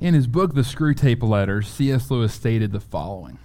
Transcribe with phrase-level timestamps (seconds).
[0.00, 2.10] In his book, The Screwtape Letters, C.S.
[2.10, 3.38] Lewis stated the following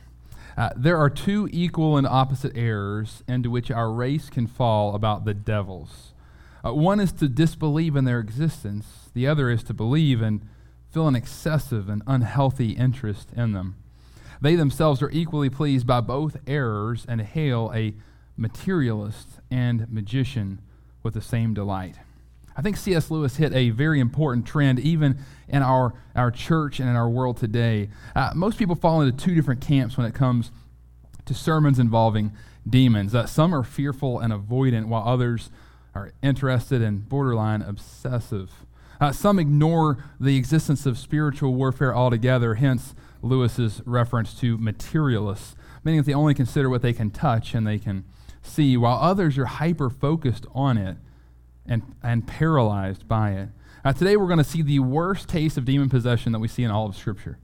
[0.56, 5.26] uh, There are two equal and opposite errors into which our race can fall about
[5.26, 6.14] the devils.
[6.66, 10.48] Uh, one is to disbelieve in their existence, the other is to believe and
[10.90, 13.76] feel an excessive and unhealthy interest in them.
[14.40, 17.96] They themselves are equally pleased by both errors and hail a
[18.38, 20.62] materialist and magician
[21.04, 21.98] with the same delight.
[22.56, 23.12] I think C.S.
[23.12, 25.18] Lewis hit a very important trend even
[25.50, 27.90] in our, our church and in our world today.
[28.16, 30.52] Uh, most people fall into two different camps when it comes
[31.26, 32.32] to sermons involving
[32.68, 33.14] demons.
[33.14, 35.50] Uh, some are fearful and avoidant, while others
[35.94, 38.66] are interested and borderline obsessive.
[39.02, 46.00] Uh, some ignore the existence of spiritual warfare altogether, hence Lewis's reference to materialists, meaning
[46.00, 48.06] that they only consider what they can touch and they can
[48.42, 50.98] see, while others are hyper focused on it
[51.68, 53.50] and, and paralyzed by it.
[53.84, 56.64] Uh, today, we're going to see the worst case of demon possession that we see
[56.64, 57.38] in all of Scripture.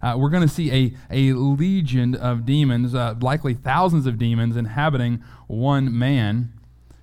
[0.00, 4.56] Uh, we're going to see a, a legion of demons, uh, likely thousands of demons,
[4.56, 6.52] inhabiting one man.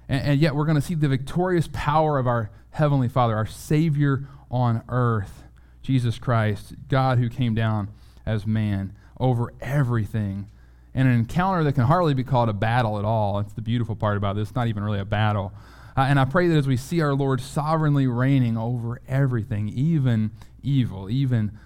[0.08, 3.46] And, and yet, we're going to see the victorious power of our Heavenly Father, our
[3.46, 5.44] Savior on earth,
[5.82, 7.90] Jesus Christ, God who came down
[8.26, 10.50] as man over everything.
[10.94, 13.40] And an encounter that can hardly be called a battle at all.
[13.40, 14.48] It's the beautiful part about this.
[14.48, 15.52] It's not even really a battle.
[15.98, 20.32] Uh, and I pray that as we see our Lord sovereignly reigning over everything, even
[20.62, 21.58] evil, even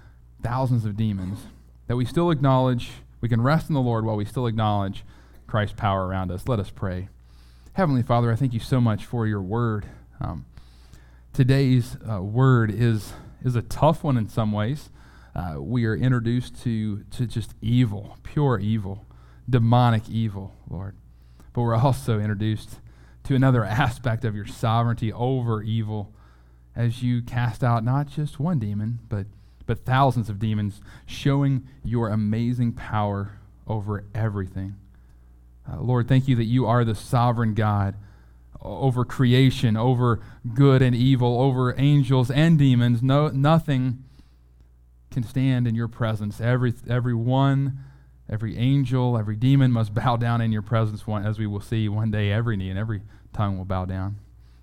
[0.43, 1.39] thousands of demons,
[1.87, 2.91] that we still acknowledge,
[3.21, 5.03] we can rest in the Lord while we still acknowledge
[5.47, 6.47] Christ's power around us.
[6.47, 7.09] Let us pray.
[7.73, 9.87] Heavenly Father, I thank you so much for your word.
[10.21, 10.45] Um,
[11.33, 13.13] today's uh, word is,
[13.43, 14.89] is a tough one in some ways.
[15.35, 19.05] Uh, we are introduced to, to just evil, pure evil,
[19.49, 20.95] demonic evil, Lord.
[21.53, 22.79] But we're also introduced
[23.29, 26.11] to another aspect of your sovereignty over evil
[26.75, 29.27] as you cast out not just one demon, but,
[29.67, 34.75] but thousands of demons, showing your amazing power over everything.
[35.71, 37.95] Uh, Lord, thank you that you are the sovereign God
[38.61, 40.19] over creation, over
[40.55, 43.03] good and evil, over angels and demons.
[43.03, 44.03] No, nothing
[45.11, 46.41] can stand in your presence.
[46.41, 47.77] Every, every one
[48.29, 51.89] Every angel, every demon must bow down in your presence, one, as we will see
[51.89, 53.01] one day, every knee and every
[53.33, 54.17] tongue will bow down.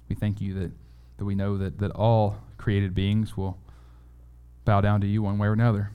[0.09, 0.71] We thank you that,
[1.19, 3.59] that we know that, that all created beings will
[4.65, 5.91] bow down to you one way or another.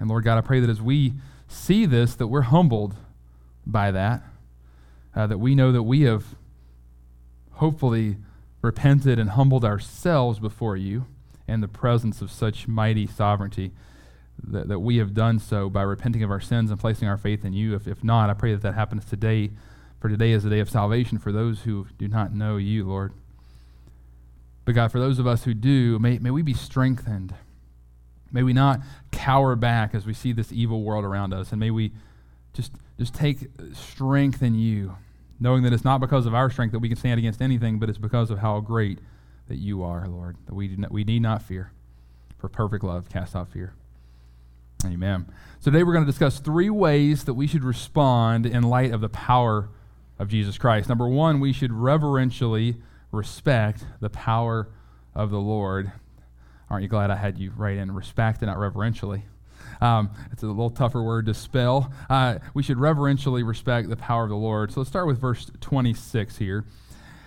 [0.00, 1.14] And Lord God, I pray that as we
[1.48, 2.94] see this, that we're humbled
[3.66, 4.22] by that,
[5.14, 6.36] uh, that we know that we have
[7.52, 8.16] hopefully
[8.62, 11.06] repented and humbled ourselves before you
[11.46, 13.72] in the presence of such mighty sovereignty
[14.46, 17.44] that, that we have done so by repenting of our sins and placing our faith
[17.44, 17.74] in you.
[17.74, 19.50] If, if not, I pray that that happens today,
[20.00, 23.12] for today is the day of salvation for those who do not know you, Lord.
[24.64, 27.34] But God, for those of us who do, may, may we be strengthened.
[28.30, 31.70] May we not cower back as we see this evil world around us, and may
[31.70, 31.92] we
[32.52, 33.38] just, just take
[33.72, 34.96] strength in you,
[35.40, 37.88] knowing that it's not because of our strength that we can stand against anything, but
[37.88, 38.98] it's because of how great
[39.48, 41.72] that you are, Lord, that we, we need not fear.
[42.36, 43.72] For perfect love casts out fear.
[44.84, 45.26] Amen.
[45.58, 49.00] So today we're going to discuss three ways that we should respond in light of
[49.00, 49.70] the power
[50.20, 50.88] of Jesus Christ.
[50.88, 52.76] Number one, we should reverentially
[53.10, 54.68] respect the power
[55.16, 55.90] of the Lord.
[56.70, 59.24] Aren't you glad I had you write in respect and not reverentially?
[59.80, 61.92] Um, it's a little tougher word to spell.
[62.08, 64.70] Uh, we should reverentially respect the power of the Lord.
[64.70, 66.64] So let's start with verse 26 here.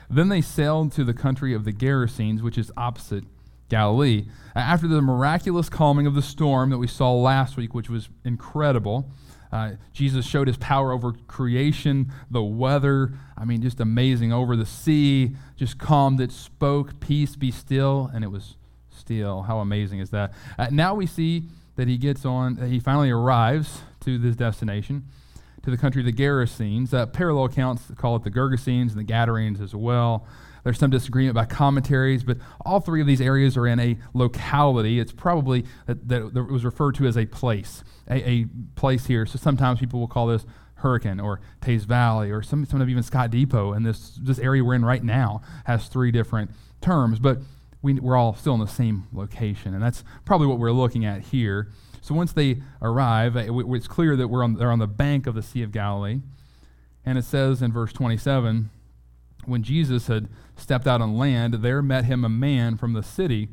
[0.10, 3.26] Then they sailed to the country of the Gerasenes, which is opposite
[3.72, 4.26] Galilee.
[4.54, 9.10] After the miraculous calming of the storm that we saw last week, which was incredible,
[9.50, 13.14] uh, Jesus showed his power over creation, the weather.
[13.38, 14.34] I mean, just amazing.
[14.34, 18.58] Over the sea, just calmed it, spoke, Peace be still, and it was
[18.90, 19.44] still.
[19.44, 20.34] How amazing is that?
[20.60, 21.44] Uh, now we see
[21.78, 25.06] that he gets on, he finally arrives to this destination,
[25.64, 26.94] to the country of the Gerasenes.
[26.94, 30.28] Uh, parallel accounts call it the Gergesenes and the Gadarenes as well.
[30.64, 35.00] There's some disagreement about commentaries, but all three of these areas are in a locality.
[35.00, 38.46] It's probably that, that, was referred to as a place, a, a,
[38.76, 39.26] place here.
[39.26, 40.46] So sometimes people will call this
[40.76, 43.74] Hurricane or Teays Valley or some, some of even Scott Depot.
[43.74, 46.52] And this, this area we're in right now has three different
[46.82, 47.40] terms, but
[47.82, 49.74] we, we're all still in the same location.
[49.74, 51.70] And that's probably what we're looking at here.
[52.02, 55.44] So once they arrive, it's clear that we're on, they're on the bank of the
[55.44, 56.22] Sea of Galilee.
[57.06, 58.70] And it says in verse 27
[59.46, 60.30] when Jesus had
[60.62, 63.50] stepped out on land, there met him a man from the city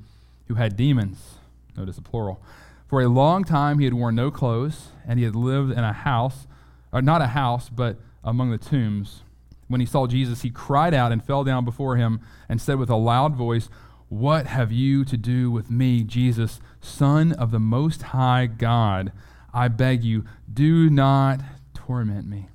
[0.46, 1.36] who had demons.
[1.76, 2.40] Notice the plural.
[2.86, 5.92] For a long time he had worn no clothes, and he had lived in a
[5.92, 6.46] house,
[6.92, 9.22] or not a house, but among the tombs.
[9.68, 12.88] When he saw Jesus, he cried out and fell down before him and said with
[12.88, 13.68] a loud voice,
[14.08, 19.12] What have you to do with me, Jesus, Son of the Most High God?
[19.52, 21.40] I beg you, do not
[21.74, 22.48] torment me.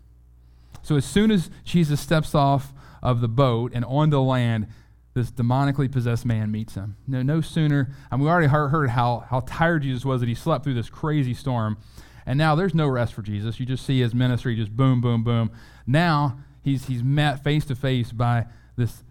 [0.82, 2.74] So, as soon as Jesus steps off
[3.04, 4.66] of the boat and on the land,
[5.14, 6.96] this demonically possessed man meets him.
[7.06, 10.64] No, no sooner, and we already heard how, how tired Jesus was that he slept
[10.64, 11.78] through this crazy storm.
[12.26, 13.60] And now there's no rest for Jesus.
[13.60, 15.52] You just see his ministry just boom, boom, boom.
[15.86, 18.48] Now he's, he's met face to face by
[18.78, 19.04] this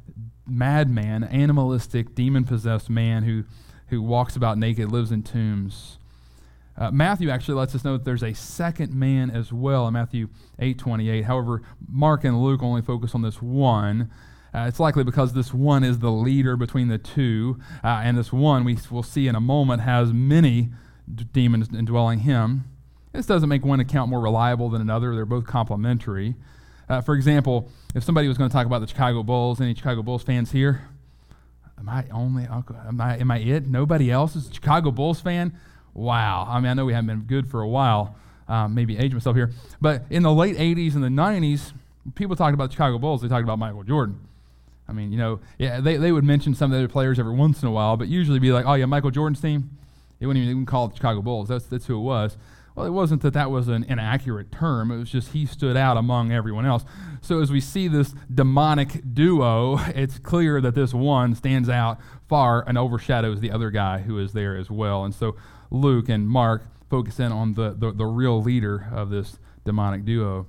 [0.47, 3.45] madman, animalistic, demon possessed man who,
[3.89, 5.99] who walks about naked, lives in tombs.
[6.77, 10.29] Uh, Matthew actually lets us know that there's a second man as well in Matthew
[10.59, 11.25] 8:28.
[11.25, 14.11] However, Mark and Luke only focus on this one.
[14.55, 18.33] Uh, it's likely because this one is the leader between the two, uh, and this
[18.33, 20.71] one we will see in a moment has many
[21.13, 22.65] d- demons indwelling him.
[23.13, 25.15] This doesn't make one account more reliable than another.
[25.15, 26.35] They're both complementary.
[26.89, 30.03] Uh, for example, if somebody was going to talk about the Chicago Bulls, any Chicago
[30.03, 30.89] Bulls fans here?
[31.79, 32.45] Am I only?
[32.45, 33.67] Am I, am I it?
[33.67, 35.59] Nobody else is a Chicago Bulls fan?
[35.95, 36.47] Wow.
[36.49, 38.17] I mean, I know we haven't been good for a while.
[38.49, 39.51] Um, maybe age myself here.
[39.81, 41.73] But in the late 80s and the 90s,
[42.15, 43.23] people talked about the Chicago Bulls.
[43.23, 44.21] They talked about Michael Jordan.
[44.89, 47.35] I mean, you know, yeah, they, they would mention some of the other players every
[47.35, 49.71] once in a while, but usually be like, oh, yeah, Michael Jordan's team.
[50.19, 51.49] They wouldn't even call it the Chicago Bulls.
[51.49, 52.37] That's, that's who it was.
[52.75, 54.91] Well, it wasn't that that was an inaccurate term.
[54.91, 56.85] It was just he stood out among everyone else.
[57.21, 61.99] So as we see this demonic duo, it's clear that this one stands out
[62.29, 65.05] far and overshadows the other guy who is there as well.
[65.05, 65.37] And so
[65.73, 70.47] Luke and Mark focus in on the, the, the real leader of this demonic duo.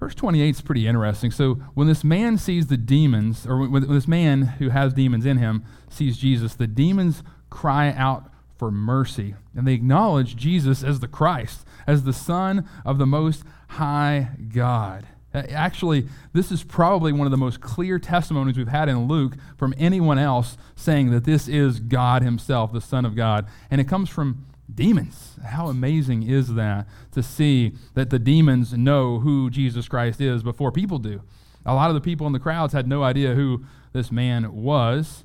[0.00, 1.30] Verse 28 is pretty interesting.
[1.30, 5.24] So when this man sees the demons, or when, when this man who has demons
[5.24, 9.34] in him sees Jesus, the demons cry out for mercy.
[9.54, 15.06] And they acknowledge Jesus as the Christ, as the Son of the Most High God.
[15.34, 19.34] Uh, actually, this is probably one of the most clear testimonies we've had in Luke
[19.58, 23.46] from anyone else saying that this is God Himself, the Son of God.
[23.70, 25.36] And it comes from demons.
[25.44, 30.70] How amazing is that to see that the demons know who Jesus Christ is before
[30.70, 31.22] people do?
[31.66, 35.24] A lot of the people in the crowds had no idea who this man was,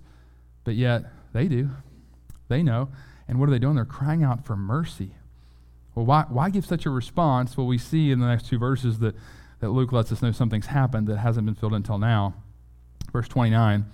[0.63, 1.03] but yet
[1.33, 1.69] they do.
[2.47, 2.89] They know.
[3.27, 3.75] And what are they doing?
[3.75, 5.11] They're crying out for mercy.
[5.93, 7.57] Well, why, why give such a response?
[7.57, 9.15] Well, we see in the next two verses that,
[9.59, 12.35] that Luke lets us know something's happened that hasn't been filled until now.
[13.11, 13.85] Verse 29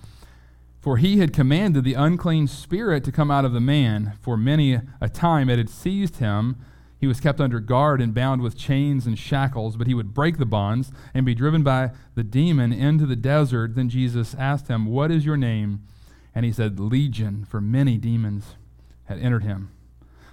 [0.79, 4.13] For he had commanded the unclean spirit to come out of the man.
[4.21, 6.57] For many a time it had seized him.
[6.97, 10.37] He was kept under guard and bound with chains and shackles, but he would break
[10.37, 13.75] the bonds and be driven by the demon into the desert.
[13.75, 15.83] Then Jesus asked him, What is your name?
[16.33, 18.55] And he said, Legion, for many demons
[19.05, 19.71] had entered him.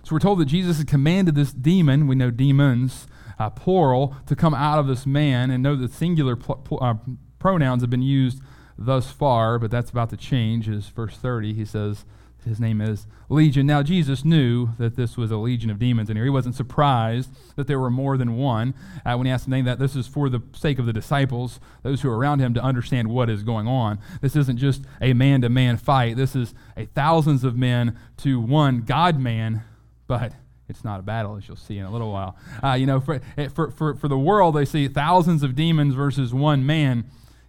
[0.02, 3.06] So we're told that Jesus had commanded this demon, we know demons,
[3.38, 6.94] uh, plural, to come out of this man, and know that singular pl- pl- uh,
[7.38, 8.40] pronouns have been used
[8.78, 10.68] thus far, but that's about to change.
[10.68, 12.04] As verse 30, he says,
[12.44, 13.66] his name is Legion.
[13.66, 16.24] Now, Jesus knew that this was a legion of demons in here.
[16.24, 18.74] He wasn't surprised that there were more than one.
[19.06, 21.60] Uh, when he asked him name that, this is for the sake of the disciples,
[21.82, 23.98] those who are around him, to understand what is going on.
[24.20, 28.40] This isn't just a man to man fight, this is a thousands of men to
[28.40, 29.62] one God man,
[30.06, 30.32] but
[30.68, 32.36] it's not a battle, as you'll see in a little while.
[32.62, 35.94] Uh, you know, for, eh, for, for, for the world, they see thousands of demons
[35.94, 37.04] versus one man.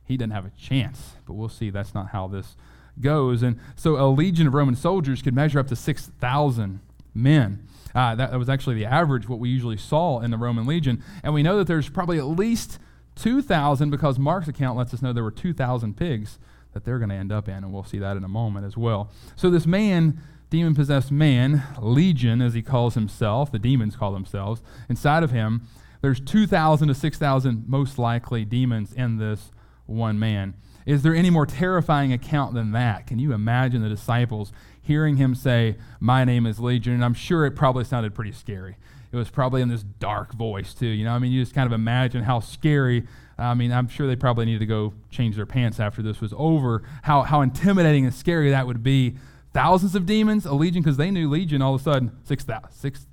[0.06, 2.56] He doesn't have a chance, but we'll see that's not how this
[3.00, 3.42] goes.
[3.42, 6.79] And so a legion of Roman soldiers could measure up to 6,000
[7.13, 7.67] men.
[7.96, 11.03] Uh, that, that was actually the average, what we usually saw in the Roman legion.
[11.24, 12.79] And we know that there's probably at least
[13.15, 16.39] 2,000 because Mark's account lets us know there were 2,000 pigs
[16.74, 18.75] that they're going to end up in, and we'll see that in a moment as
[18.75, 19.12] well.
[19.36, 20.20] So this man,
[20.53, 25.67] demon possessed man, legion as he calls himself, the demons call themselves, inside of him,
[26.01, 29.51] there's 2,000 to 6,000 most likely demons in this
[29.88, 30.53] one man.
[30.86, 33.07] Is there any more terrifying account than that?
[33.07, 36.93] Can you imagine the disciples hearing him say, My name is Legion?
[36.93, 38.77] And I'm sure it probably sounded pretty scary.
[39.12, 40.86] It was probably in this dark voice, too.
[40.86, 43.07] You know, I mean, you just kind of imagine how scary.
[43.39, 46.33] I mean, I'm sure they probably needed to go change their pants after this was
[46.38, 46.83] over.
[47.01, 49.15] How, how intimidating and scary that would be.
[49.53, 52.12] Thousands of demons, a legion, because they knew Legion all of a sudden.
[52.24, 52.72] 6,000?
[52.72, 53.05] 6,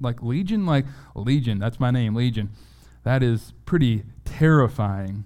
[0.00, 0.66] like Legion?
[0.66, 2.50] Like Legion, that's my name, Legion.
[3.04, 5.24] That is pretty terrifying.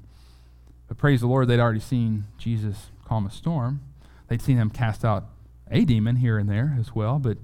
[0.89, 3.81] But praise the Lord, they'd already seen Jesus calm a storm.
[4.29, 5.25] They'd seen him cast out
[5.71, 7.39] a demon here and there as well, but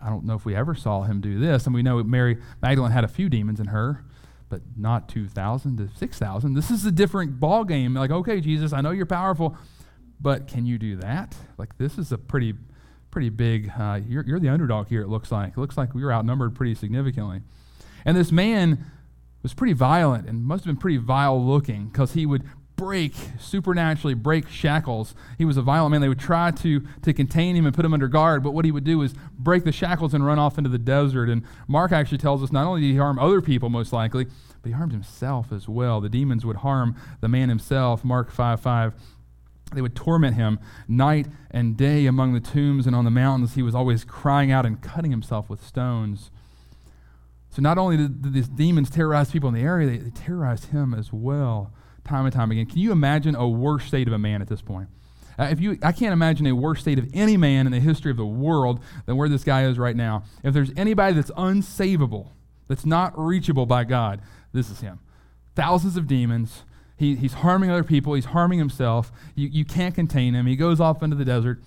[0.00, 1.66] I don't know if we ever saw him do this.
[1.66, 4.04] And we know Mary Magdalene had a few demons in her,
[4.48, 6.54] but not 2,000 to 6,000.
[6.54, 7.92] This is a different ball game.
[7.92, 9.54] Like, okay, Jesus, I know you're powerful,
[10.20, 11.34] but can you do that?
[11.56, 12.54] Like, this is a pretty,
[13.10, 13.70] pretty big.
[13.78, 15.02] Uh, you're, you're the underdog here.
[15.02, 15.52] It looks like.
[15.52, 17.42] It looks like we were outnumbered pretty significantly.
[18.04, 18.84] And this man
[19.42, 22.42] was pretty violent and must have been pretty vile looking because he would
[22.78, 25.14] break, supernaturally break shackles.
[25.36, 26.00] He was a violent man.
[26.00, 28.70] They would try to, to contain him and put him under guard, but what he
[28.70, 31.28] would do is break the shackles and run off into the desert.
[31.28, 34.68] And Mark actually tells us not only did he harm other people, most likely, but
[34.68, 36.00] he harmed himself as well.
[36.00, 38.04] The demons would harm the man himself.
[38.04, 38.94] Mark 5 5.
[39.74, 43.54] They would torment him night and day among the tombs and on the mountains.
[43.54, 46.30] He was always crying out and cutting himself with stones.
[47.50, 50.94] So not only did, these demons terrorize people in the area, they, they terrorized him
[50.94, 51.72] as well,
[52.04, 52.66] time and time again.
[52.66, 54.88] Can you imagine a worse state of a man at this point?
[55.38, 58.10] Uh, if you, I can't imagine a worse state of any man in the history
[58.10, 60.24] of the world than where this guy is right now.
[60.42, 62.30] If there's anybody that's unsavable,
[62.66, 64.20] that's not reachable by God,
[64.52, 64.98] this is him.
[65.54, 66.64] Thousands of demons.
[66.98, 68.14] He, he's harming other people.
[68.14, 69.12] He's harming himself.
[69.36, 70.46] You, you can't contain him.
[70.46, 71.62] He goes off into the desert.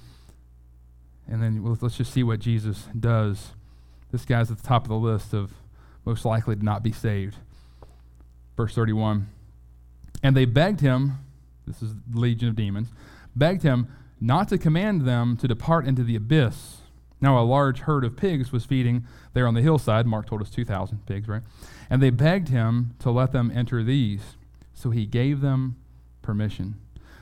[1.27, 3.51] And then well, let's just see what Jesus does.
[4.11, 5.53] This guy's at the top of the list of
[6.03, 7.37] most likely to not be saved.
[8.57, 9.27] Verse 31.
[10.21, 11.13] And they begged him,
[11.65, 12.89] this is the legion of demons,
[13.33, 13.87] begged him
[14.19, 16.77] not to command them to depart into the abyss.
[17.21, 20.05] Now, a large herd of pigs was feeding there on the hillside.
[20.05, 21.43] Mark told us 2,000 pigs, right?
[21.89, 24.21] And they begged him to let them enter these.
[24.81, 25.75] So he gave them
[26.23, 26.75] permission.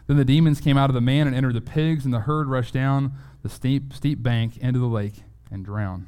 [0.07, 2.47] Then the demons came out of the man and entered the pigs, and the herd
[2.47, 3.11] rushed down
[3.43, 6.07] the steep, steep bank into the lake and drowned.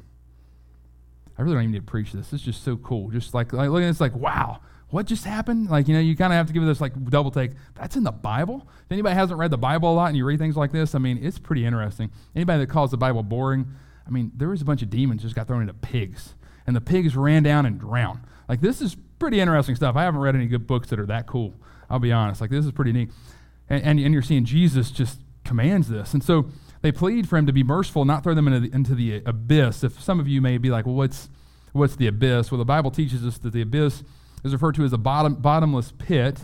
[1.36, 2.32] I really don't even need to preach this.
[2.32, 3.10] It's just so cool.
[3.10, 5.68] Just like, like looking at this, like, wow, what just happened?
[5.68, 7.50] Like, you know, you kind of have to give this like double take.
[7.74, 8.66] That's in the Bible.
[8.86, 10.98] If anybody hasn't read the Bible a lot and you read things like this, I
[10.98, 12.10] mean, it's pretty interesting.
[12.34, 13.66] Anybody that calls the Bible boring,
[14.06, 16.34] I mean, there was a bunch of demons just got thrown into pigs,
[16.66, 18.20] and the pigs ran down and drowned.
[18.48, 19.94] Like, this is pretty interesting stuff.
[19.94, 21.54] I haven't read any good books that are that cool.
[21.88, 22.40] I'll be honest.
[22.40, 23.12] Like, this is pretty neat.
[23.68, 26.12] And, and, and you're seeing Jesus just commands this.
[26.12, 26.46] And so
[26.80, 29.84] they plead for him to be merciful, not throw them into the, into the abyss.
[29.84, 31.28] If some of you may be like, well, what's,
[31.70, 32.50] what's the abyss?
[32.50, 34.02] Well, the Bible teaches us that the abyss
[34.42, 36.40] is referred to as a bottom, bottomless pit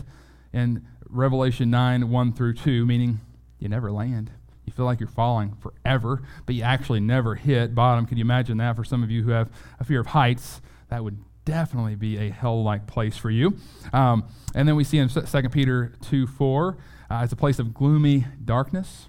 [0.53, 3.19] in Revelation 9 1 through 2, meaning
[3.59, 4.31] you never land.
[4.63, 8.05] You feel like you're falling forever, but you actually never hit bottom.
[8.05, 10.61] Can you imagine that for some of you who have a fear of heights?
[10.87, 11.17] That would
[11.49, 13.57] definitely be a hell like place for you.
[13.91, 16.77] Um, and then we see in 2 Peter 2 4,
[17.09, 19.07] uh, it's a place of gloomy darkness.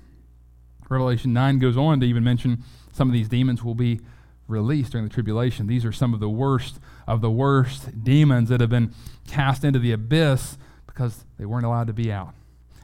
[0.89, 4.01] Revelation 9 goes on to even mention some of these demons will be
[4.49, 5.67] released during the tribulation.
[5.67, 8.95] These are some of the worst of the worst demons that have been
[9.29, 10.57] cast into the abyss
[10.87, 12.35] because they weren't allowed to be out.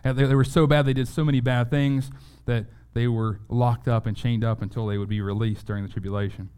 [0.05, 2.11] They, they were so bad, they did so many bad things
[2.45, 5.91] that they were locked up and chained up until they would be released during the
[5.91, 6.51] tribulation.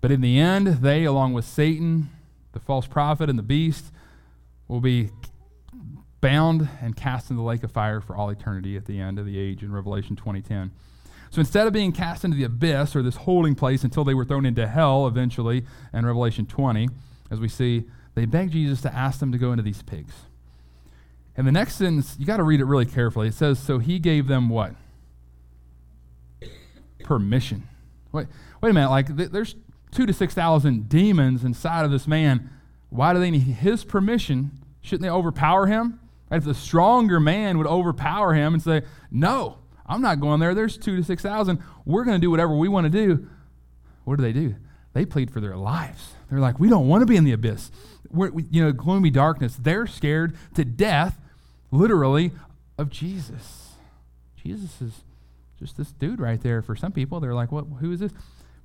[0.00, 2.10] But in the end, they, along with Satan,
[2.52, 3.86] the false prophet, and the beast,
[4.68, 5.10] will be
[6.20, 9.26] bound and cast into the lake of fire for all eternity at the end of
[9.26, 10.70] the age in Revelation 2010.
[11.30, 14.24] So instead of being cast into the abyss or this holding place until they were
[14.24, 16.88] thrown into hell eventually in Revelation 20,
[17.30, 20.14] as we see, they begged Jesus to ask them to go into these pigs.
[21.36, 23.28] And the next sentence, you got to read it really carefully.
[23.28, 24.74] It says, So he gave them what?
[27.04, 27.68] Permission.
[28.10, 28.26] Wait,
[28.60, 28.90] wait a minute.
[28.90, 29.54] Like, th- there's
[29.90, 32.50] two to 6,000 demons inside of this man.
[32.90, 34.50] Why do they need his permission?
[34.80, 36.00] Shouldn't they overpower him?
[36.30, 40.54] If the stronger man would overpower him and say, No, I'm not going there.
[40.54, 41.62] There's two to 6,000.
[41.86, 43.26] We're going to do whatever we want to do.
[44.04, 44.54] What do they do?
[44.92, 46.14] They plead for their lives.
[46.30, 47.70] They're like, we don't want to be in the abyss.
[48.10, 49.56] We're, we, you know, gloomy darkness.
[49.56, 51.18] They're scared to death,
[51.70, 52.32] literally,
[52.76, 53.72] of Jesus.
[54.36, 54.92] Jesus is
[55.58, 56.62] just this dude right there.
[56.62, 58.12] For some people, they're like, what, who is this?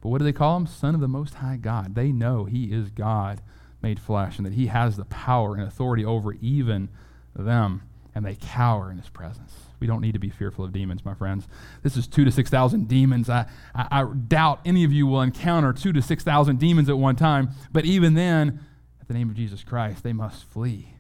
[0.04, 0.68] But what do they call him?
[0.68, 1.96] Son of the Most High God.
[1.96, 3.42] They know he is God
[3.82, 6.90] made flesh and that he has the power and authority over even
[7.34, 7.84] them,
[8.14, 9.54] and they cower in his presence.
[9.80, 11.48] We don't need to be fearful of demons, my friends.
[11.84, 13.30] This is two to 6,000 demons.
[13.30, 17.16] I, I, I, doubt any of you will encounter two to 6,000 demons at one
[17.16, 18.60] time, but even then,
[19.00, 20.96] at the name of Jesus Christ, they must flee.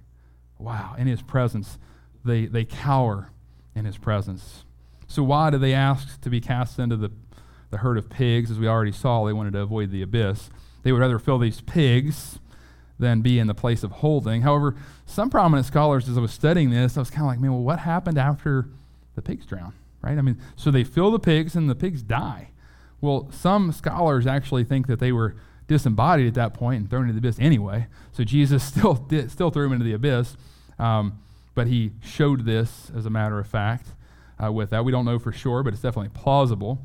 [0.57, 1.77] Wow, in his presence,
[2.23, 3.31] they, they cower
[3.75, 4.63] in his presence.
[5.07, 7.11] So, why do they ask to be cast into the,
[7.73, 8.49] the herd of pigs?
[8.49, 10.49] As we already saw, they wanted to avoid the abyss.
[10.83, 12.39] They would rather fill these pigs
[12.99, 14.43] than be in the place of holding.
[14.43, 14.75] However,
[15.05, 17.61] some prominent scholars, as I was studying this, I was kind of like, man, well,
[17.61, 18.67] what happened after
[19.15, 19.73] the pigs drown?
[20.01, 20.17] Right?
[20.17, 22.49] I mean, so they fill the pigs and the pigs die.
[23.01, 25.35] Well, some scholars actually think that they were
[25.67, 27.87] disembodied at that point and thrown into the abyss anyway.
[28.11, 30.37] So Jesus still did, still threw them into the abyss,
[30.79, 31.19] um,
[31.55, 33.87] but he showed this as a matter of fact.
[34.43, 36.81] Uh, with that, we don't know for sure, but it's definitely plausible.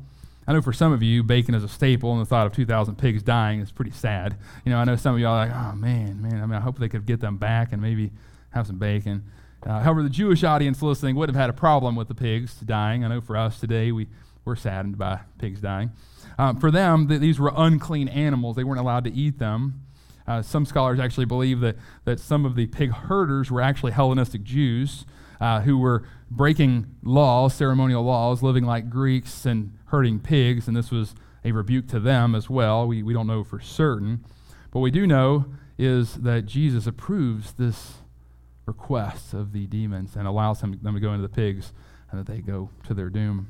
[0.49, 2.95] I know for some of you, bacon is a staple, and the thought of 2,000
[2.95, 4.35] pigs dying is pretty sad.
[4.65, 6.41] You know, I know some of y'all are like, oh man, man.
[6.41, 8.09] I mean, I hope they could get them back and maybe
[8.49, 9.25] have some bacon.
[9.63, 13.05] Uh, however, the Jewish audience listening would have had a problem with the pigs dying.
[13.05, 14.07] I know for us today, we,
[14.43, 15.91] we're saddened by pigs dying.
[16.39, 18.55] Um, for them, th- these were unclean animals.
[18.55, 19.83] They weren't allowed to eat them.
[20.27, 21.75] Uh, some scholars actually believe that,
[22.05, 25.05] that some of the pig herders were actually Hellenistic Jews
[25.39, 30.91] uh, who were breaking laws, ceremonial laws, living like Greeks and herding pigs, and this
[30.91, 32.87] was a rebuke to them as well.
[32.87, 34.23] We, we don't know for certain.
[34.71, 35.45] But we do know
[35.77, 37.99] is that Jesus approves this
[38.65, 41.73] request of the demons and allows them, them to go into the pigs
[42.11, 43.47] and that they go to their doom,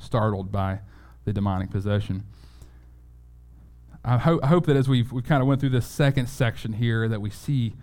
[0.00, 0.80] startled by
[1.24, 2.24] the demonic possession.
[4.04, 6.74] I, ho- I hope that as we've, we kind of went through this second section
[6.74, 7.74] here, that we see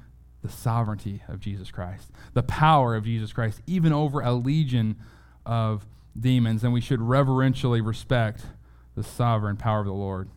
[0.41, 4.97] the sovereignty of Jesus Christ, the power of Jesus Christ, even over a legion
[5.45, 5.85] of
[6.19, 8.43] demons, and we should reverentially respect
[8.95, 10.29] the sovereign power of the Lord.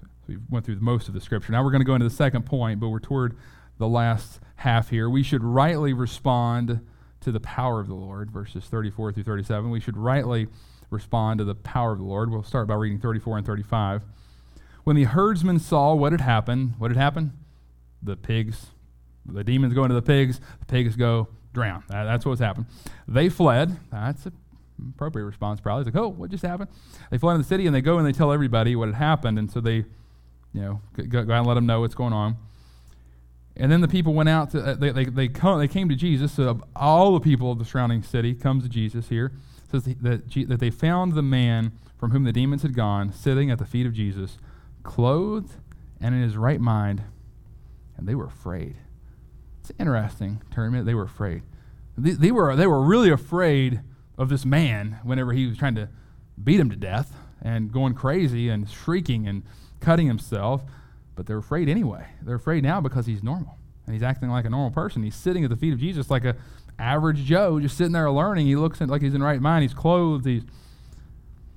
[0.00, 1.52] So we went through most of the scripture.
[1.52, 3.36] Now we're going to go into the second point, but we're toward
[3.78, 5.08] the last half here.
[5.08, 6.80] We should rightly respond
[7.20, 9.70] to the power of the Lord, verses 34 through 37.
[9.70, 10.46] We should rightly
[10.90, 12.30] respond to the power of the Lord.
[12.30, 14.02] We'll start by reading 34 and 35.
[14.84, 17.32] When the herdsmen saw what had happened, what had happened?
[18.02, 18.66] The pigs,
[19.24, 21.84] the demons go into the pigs, the pigs go drown.
[21.88, 22.66] That, that's what's happened.
[23.08, 23.78] They fled.
[23.90, 24.32] That's an
[24.94, 25.86] appropriate response, probably.
[25.86, 26.70] It's like, oh, what just happened?
[27.10, 29.38] They fly into the city and they go and they tell everybody what had happened.
[29.38, 32.36] And so they, you know, go, go out and let them know what's going on.
[33.56, 35.94] And then the people went out, to, uh, they, they, they, come, they came to
[35.94, 36.32] Jesus.
[36.32, 39.32] So all the people of the surrounding city comes to Jesus here.
[39.70, 43.58] Says that, that they found the man from whom the demons had gone sitting at
[43.58, 44.38] the feet of Jesus,
[44.82, 45.54] clothed
[46.00, 47.02] and in his right mind,
[47.96, 48.76] and they were afraid.
[49.60, 50.84] It's interesting term.
[50.84, 51.42] They were afraid.
[51.96, 53.80] They, they, were, they were really afraid
[54.16, 55.88] of this man whenever he was trying to
[56.42, 59.42] beat him to death and going crazy and shrieking and
[59.80, 60.62] cutting himself.
[61.14, 62.06] But they're afraid anyway.
[62.22, 65.02] They're afraid now because he's normal and he's acting like a normal person.
[65.02, 66.36] He's sitting at the feet of Jesus like a
[66.78, 68.46] average Joe, just sitting there learning.
[68.46, 69.62] He looks like he's in the right mind.
[69.62, 70.26] He's clothed.
[70.26, 70.42] He's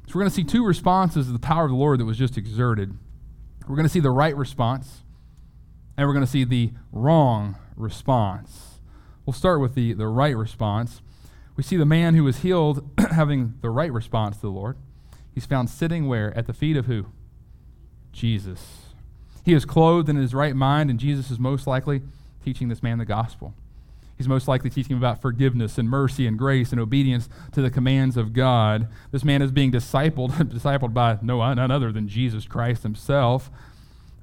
[0.08, 2.18] so we're going to see two responses to the power of the Lord that was
[2.18, 2.98] just exerted.
[3.68, 5.04] We're going to see the right response,
[5.98, 8.80] and we're going to see the wrong response.
[9.26, 11.02] We'll start with the, the right response.
[11.58, 14.78] We see the man who was healed having the right response to the Lord.
[15.34, 16.36] He's found sitting where?
[16.38, 17.08] At the feet of who?
[18.14, 18.84] Jesus.
[19.44, 22.04] He is clothed in his right mind, and Jesus is most likely
[22.44, 23.54] teaching this man the gospel.
[24.18, 27.70] He's most likely teaching him about forgiveness and mercy and grace and obedience to the
[27.70, 28.88] commands of God.
[29.12, 33.52] This man is being discipled, discipled by no none other than Jesus Christ himself.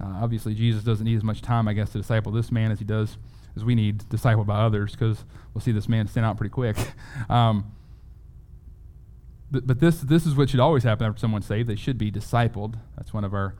[0.00, 2.80] Uh, obviously, Jesus doesn't need as much time, I guess, to disciple this man as
[2.80, 3.16] he does,
[3.56, 6.76] as we need discipled by others, because we'll see this man stand out pretty quick.
[7.28, 7.72] Um,
[9.50, 11.68] but, but this, this is what should always happen after someone's saved.
[11.68, 12.74] They should be discipled.
[12.96, 13.54] That's one of our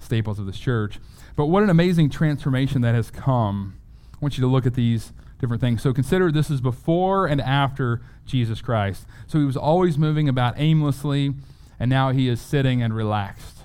[0.00, 0.98] staples of this church.
[1.36, 3.74] But what an amazing transformation that has come.
[4.12, 5.82] I want you to look at these different things.
[5.82, 9.06] So consider this is before and after Jesus Christ.
[9.26, 11.32] So he was always moving about aimlessly,
[11.78, 13.58] and now he is sitting and relaxed.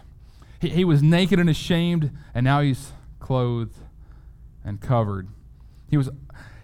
[0.60, 3.76] He, he was naked and ashamed, and now he's clothed
[4.68, 5.30] and covered.
[5.90, 6.10] He was,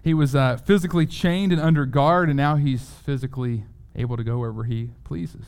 [0.03, 3.63] he was uh, physically chained and under guard, and now he's physically
[3.95, 5.45] able to go wherever he pleases.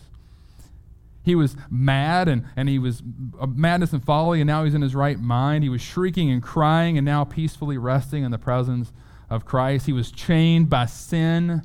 [1.21, 3.03] He was mad and, and he was
[3.39, 5.63] uh, madness and folly, and now he's in his right mind.
[5.63, 8.93] He was shrieking and crying and now peacefully resting in the presence
[9.29, 9.85] of Christ.
[9.85, 11.61] He was chained by sin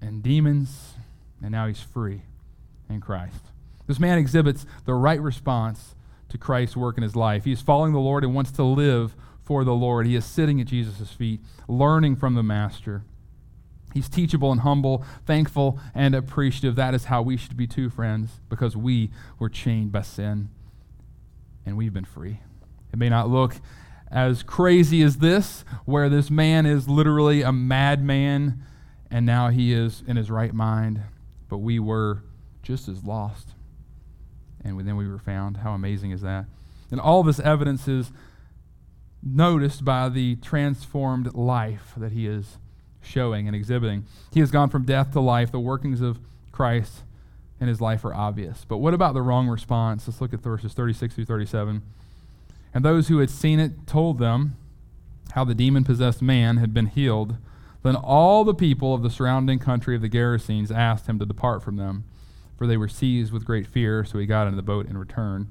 [0.00, 0.94] and demons,
[1.40, 2.22] and now he's free
[2.88, 3.44] in Christ.
[3.86, 5.94] This man exhibits the right response
[6.30, 7.44] to Christ's work in his life.
[7.44, 9.14] He is following the Lord and wants to live
[9.50, 10.06] the Lord.
[10.06, 13.02] He is sitting at Jesus' feet, learning from the Master.
[13.92, 16.76] He's teachable and humble, thankful and appreciative.
[16.76, 20.50] That is how we should be too, friends, because we were chained by sin
[21.66, 22.40] and we've been free.
[22.92, 23.56] It may not look
[24.10, 28.62] as crazy as this, where this man is literally a madman
[29.10, 31.02] and now he is in his right mind,
[31.48, 32.22] but we were
[32.62, 33.50] just as lost.
[34.62, 35.58] And then we were found.
[35.58, 36.44] How amazing is that?
[36.92, 38.12] And all this evidence is
[39.22, 42.58] noticed by the transformed life that he is
[43.02, 44.04] showing and exhibiting.
[44.32, 45.50] He has gone from death to life.
[45.50, 46.18] The workings of
[46.52, 47.02] Christ
[47.60, 48.64] in his life are obvious.
[48.66, 50.08] But what about the wrong response?
[50.08, 51.82] Let's look at verses 36 through 37.
[52.72, 54.56] And those who had seen it told them
[55.32, 57.36] how the demon possessed man had been healed.
[57.82, 61.62] Then all the people of the surrounding country of the Gerasenes asked him to depart
[61.62, 62.04] from them,
[62.56, 64.04] for they were seized with great fear.
[64.04, 65.46] So he got into the boat and returned.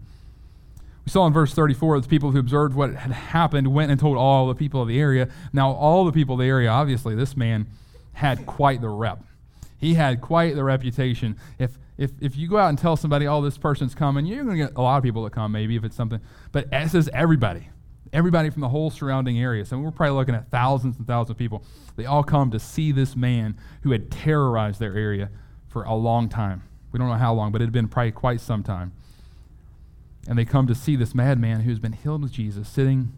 [1.05, 4.17] We saw in verse 34 the people who observed what had happened went and told
[4.17, 5.29] all the people of the area.
[5.53, 7.67] Now, all the people of the area, obviously, this man
[8.13, 9.23] had quite the rep.
[9.77, 11.37] He had quite the reputation.
[11.57, 14.57] If, if, if you go out and tell somebody, oh, this person's coming, you're going
[14.57, 16.19] to get a lot of people to come, maybe, if it's something.
[16.51, 17.69] But it says everybody.
[18.11, 19.65] Everybody from the whole surrounding area.
[19.65, 21.63] So we're probably looking at thousands and thousands of people.
[21.95, 25.29] They all come to see this man who had terrorized their area
[25.67, 26.63] for a long time.
[26.91, 28.93] We don't know how long, but it had been probably quite some time.
[30.29, 33.11] And they come to see this madman who's been healed with Jesus sitting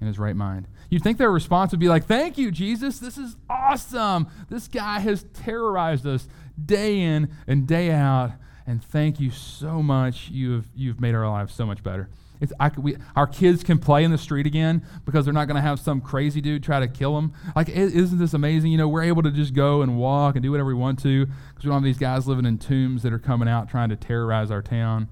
[0.00, 0.66] in his right mind.
[0.90, 2.98] You'd think their response would be like, Thank you, Jesus.
[2.98, 4.26] This is awesome.
[4.50, 6.26] This guy has terrorized us
[6.62, 8.32] day in and day out.
[8.66, 10.30] And thank you so much.
[10.30, 12.10] You've, you've made our lives so much better.
[12.40, 15.56] It's, I, we, our kids can play in the street again because they're not going
[15.56, 17.32] to have some crazy dude try to kill them.
[17.54, 18.72] Like, isn't this amazing?
[18.72, 21.26] You know, we're able to just go and walk and do whatever we want to
[21.26, 23.96] because we don't have these guys living in tombs that are coming out trying to
[23.96, 25.08] terrorize our town.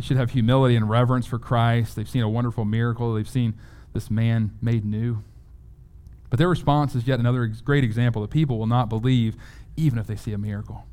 [0.00, 1.94] They should have humility and reverence for Christ.
[1.94, 3.12] They've seen a wonderful miracle.
[3.12, 3.52] They've seen
[3.92, 5.22] this man made new.
[6.30, 9.36] But their response is yet another great example that people will not believe
[9.76, 10.86] even if they see a miracle.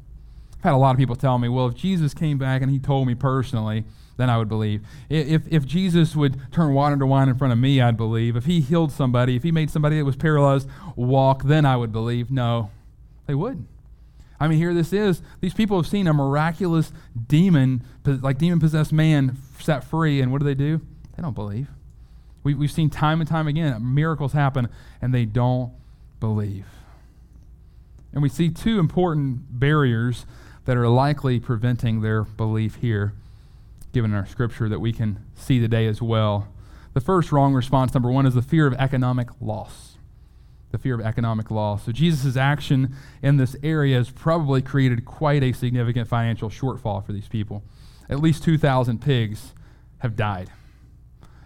[0.55, 2.79] I've had a lot of people tell me, well, if Jesus came back and he
[2.79, 3.85] told me personally,
[4.17, 4.81] then I would believe.
[5.07, 8.35] If, if Jesus would turn water into wine in front of me, I'd believe.
[8.35, 10.67] If he healed somebody, if he made somebody that was paralyzed
[10.97, 12.29] walk, then I would believe.
[12.29, 12.71] No,
[13.25, 13.69] they wouldn't.
[14.39, 15.21] I mean, here this is.
[15.41, 16.91] These people have seen a miraculous
[17.27, 20.81] demon, like demon possessed man, set free, and what do they do?
[21.15, 21.69] They don't believe.
[22.43, 24.69] We, we've seen time and time again miracles happen,
[25.01, 25.71] and they don't
[26.19, 26.65] believe.
[28.13, 30.25] And we see two important barriers
[30.65, 33.13] that are likely preventing their belief here,
[33.93, 36.47] given our scripture that we can see today as well.
[36.93, 39.96] The first wrong response, number one, is the fear of economic loss.
[40.71, 41.85] The fear of economic loss.
[41.85, 47.13] So Jesus' action in this area has probably created quite a significant financial shortfall for
[47.13, 47.63] these people.
[48.09, 49.53] At least 2,000 pigs
[49.99, 50.49] have died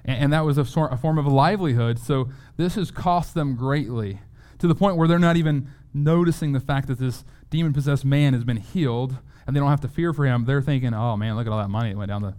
[0.06, 2.00] and, and that was a, a form of a livelihood.
[2.00, 4.20] So this has cost them greatly
[4.60, 8.34] to the point where they're not even noticing the fact that this demon possessed man
[8.34, 10.46] has been healed and they don't have to fear for him.
[10.46, 12.36] They're thinking, oh man, look at all that money that went down the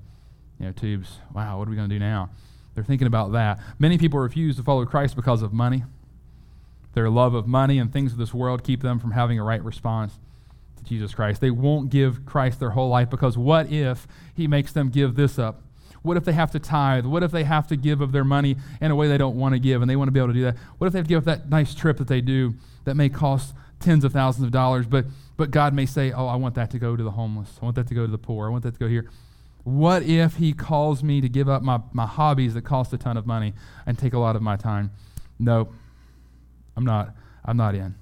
[0.58, 1.18] you know, tubes.
[1.34, 2.30] Wow, what are we going to do now?
[2.74, 3.60] They're thinking about that.
[3.78, 5.84] Many people refuse to follow Christ because of money.
[6.94, 9.62] Their love of money and things of this world keep them from having a right
[9.62, 10.18] response
[10.76, 11.40] to Jesus Christ.
[11.40, 15.38] They won't give Christ their whole life because what if he makes them give this
[15.38, 15.62] up?
[16.02, 17.06] What if they have to tithe?
[17.06, 19.54] What if they have to give of their money in a way they don't want
[19.54, 20.56] to give and they want to be able to do that?
[20.78, 23.08] What if they have to give up that nice trip that they do that may
[23.08, 26.70] cost tens of thousands of dollars, but, but God may say, Oh, I want that
[26.72, 27.58] to go to the homeless.
[27.60, 28.48] I want that to go to the poor.
[28.48, 29.08] I want that to go here.
[29.64, 33.16] What if He calls me to give up my, my hobbies that cost a ton
[33.16, 33.54] of money
[33.86, 34.90] and take a lot of my time?
[35.38, 35.68] No,
[36.76, 37.14] I'm not.
[37.44, 37.94] I'm not in.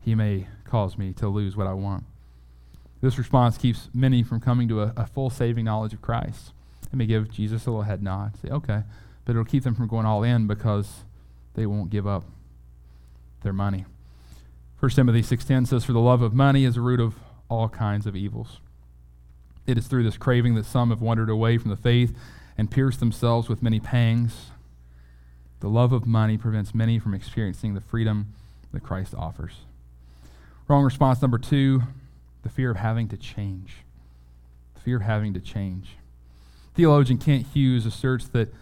[0.00, 2.04] He may cause me to lose what I want.
[3.00, 6.52] This response keeps many from coming to a, a full saving knowledge of Christ.
[6.90, 8.82] They may give Jesus a little head nod, say, okay,
[9.24, 11.04] but it'll keep them from going all in because
[11.54, 12.24] they won't give up
[13.42, 13.86] their money.
[14.78, 17.14] 1 Timothy 6.10 says, For the love of money is the root of
[17.48, 18.60] all kinds of evils.
[19.66, 22.16] It is through this craving that some have wandered away from the faith
[22.56, 24.51] and pierced themselves with many pangs.
[25.62, 28.34] The love of money prevents many from experiencing the freedom
[28.72, 29.60] that Christ offers.
[30.66, 31.82] Wrong response number two
[32.42, 33.76] the fear of having to change.
[34.74, 35.90] The fear of having to change.
[36.74, 38.52] Theologian Kent Hughes asserts that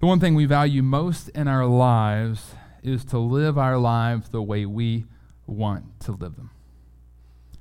[0.00, 4.42] the one thing we value most in our lives is to live our lives the
[4.42, 5.06] way we
[5.46, 6.50] want to live them.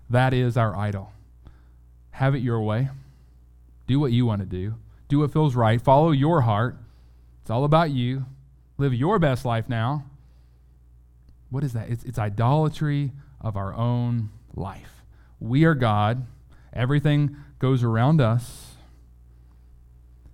[0.10, 1.14] That is our idol.
[2.12, 2.90] Have it your way.
[3.88, 4.76] Do what you want to do.
[5.08, 5.80] Do what feels right.
[5.80, 6.76] Follow your heart.
[7.42, 8.26] It's all about you.
[8.82, 10.06] Live your best life now.
[11.52, 11.92] What is that?
[11.92, 15.04] It's, it's idolatry of our own life.
[15.40, 16.26] We are God.
[16.74, 18.78] Everything goes around us.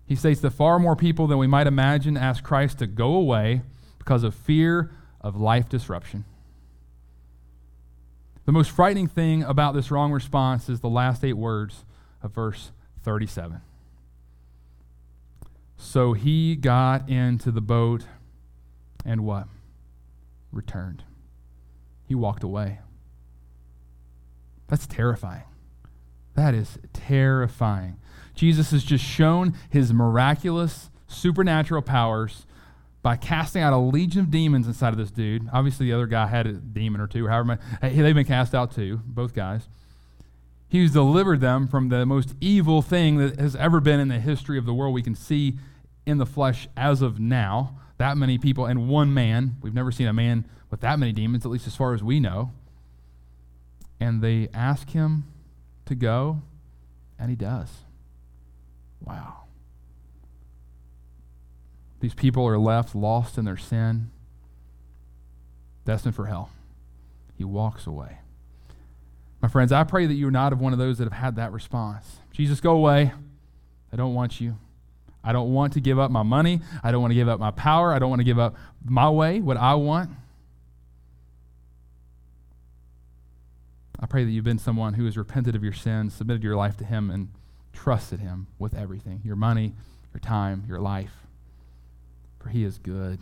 [0.05, 3.63] He states that far more people than we might imagine ask Christ to go away
[3.99, 6.23] because of fear of life disruption.
[8.45, 11.83] The most frightening thing about this wrong response is the last eight words
[12.23, 12.71] of verse
[13.03, 13.60] 37.
[15.75, 18.05] So he got into the boat
[19.08, 19.48] and what?
[20.52, 21.04] Returned.
[22.06, 22.80] He walked away.
[24.67, 25.43] That's terrifying.
[26.36, 27.98] That is terrifying.
[28.36, 32.46] Jesus has just shown his miraculous supernatural powers
[33.02, 35.48] by casting out a legion of demons inside of this dude.
[35.54, 37.96] Obviously, the other guy had a demon or two, however many.
[37.96, 39.70] They've been cast out too, both guys.
[40.67, 44.58] He's delivered them from the most evil thing that has ever been in the history
[44.58, 45.58] of the world we can see
[46.06, 47.80] in the flesh as of now.
[47.97, 49.57] That many people and one man.
[49.62, 52.19] We've never seen a man with that many demons, at least as far as we
[52.19, 52.51] know.
[53.99, 55.25] And they ask him
[55.86, 56.41] to go,
[57.17, 57.69] and he does.
[59.01, 59.45] Wow.
[61.99, 64.12] These people are left lost in their sin,
[65.86, 66.51] destined for hell.
[67.36, 68.19] He walks away.
[69.41, 71.51] My friends, I pray that you're not of one of those that have had that
[71.51, 72.17] response.
[72.31, 73.13] Jesus, go away.
[73.91, 74.57] I don't want you.
[75.27, 76.61] I don't want to give up my money.
[76.83, 77.93] I don't want to give up my power.
[77.93, 80.09] I don't want to give up my way, what I want.
[83.99, 86.77] I pray that you've been someone who has repented of your sins, submitted your life
[86.77, 87.29] to Him, and
[87.77, 89.73] trusted him with everything your money,
[90.13, 91.13] your time, your life.
[92.39, 93.19] For he is good,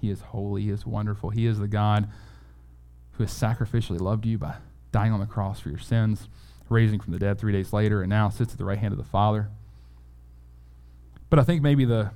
[0.00, 1.30] he is holy, he is wonderful.
[1.30, 2.08] He is the God
[3.12, 4.56] who has sacrificially loved you by
[4.92, 6.28] dying on the cross for your sins,
[6.68, 8.98] raising from the dead three days later, and now sits at the right hand of
[8.98, 9.50] the Father.
[11.30, 12.10] But I think maybe the,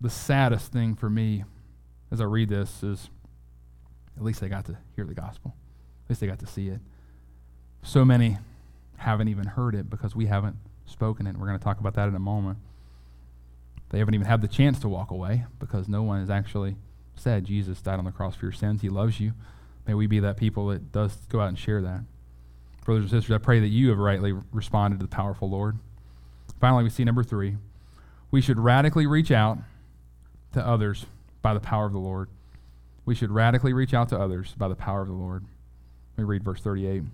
[0.00, 1.44] the saddest thing for me
[2.10, 3.10] as I read this is
[4.16, 5.54] at least they got to hear the gospel.
[6.04, 6.80] At least they got to see it.
[7.82, 8.38] So many
[8.96, 11.36] haven't even heard it because we haven't spoken it.
[11.36, 12.58] We're going to talk about that in a moment.
[13.90, 16.76] They haven't even had the chance to walk away because no one has actually
[17.16, 18.82] said, Jesus died on the cross for your sins.
[18.82, 19.32] He loves you.
[19.86, 22.00] May we be that people that does go out and share that.
[22.84, 25.78] Brothers and sisters, I pray that you have rightly responded to the powerful Lord.
[26.60, 27.56] Finally, we see number three.
[28.34, 29.58] We should radically reach out
[30.54, 31.06] to others
[31.40, 32.28] by the power of the Lord.
[33.04, 35.44] We should radically reach out to others by the power of the Lord.
[36.16, 37.04] Me read verse 38.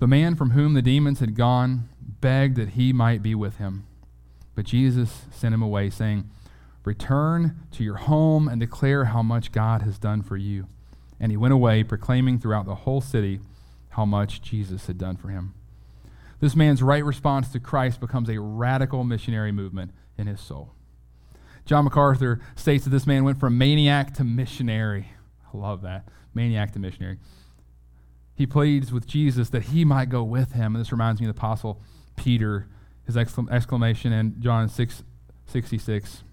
[0.00, 3.86] The man from whom the demons had gone begged that he might be with him.
[4.56, 6.28] But Jesus sent him away, saying,
[6.84, 10.66] Return to your home and declare how much God has done for you.
[11.20, 13.38] And he went away, proclaiming throughout the whole city
[13.90, 15.54] how much Jesus had done for him.
[16.42, 20.72] This man's right response to Christ becomes a radical missionary movement in his soul.
[21.64, 25.12] John MacArthur states that this man went from maniac to missionary.
[25.54, 26.08] I love that.
[26.34, 27.18] Maniac to missionary.
[28.34, 30.74] He pleads with Jesus that he might go with him.
[30.74, 31.80] And this reminds me of the Apostle
[32.16, 32.66] Peter,
[33.06, 35.04] his exclamation in John 6
[35.46, 36.24] 66.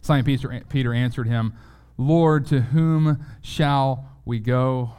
[0.00, 1.54] Simon Peter, Peter answered him,
[1.96, 4.94] Lord, to whom shall we go?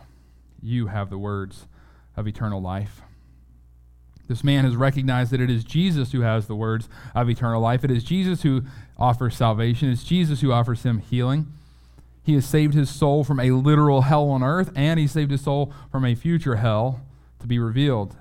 [0.62, 1.68] You have the words
[2.16, 3.02] of eternal life.
[4.28, 7.84] This man has recognized that it is Jesus who has the words of eternal life.
[7.84, 8.64] It is Jesus who
[8.98, 9.90] offers salvation.
[9.90, 11.48] It's Jesus who offers him healing.
[12.24, 15.42] He has saved his soul from a literal hell on earth, and he saved his
[15.42, 17.00] soul from a future hell
[17.40, 18.18] to be revealed.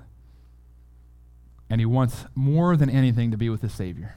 [1.69, 4.15] And he wants more than anything to be with his Savior.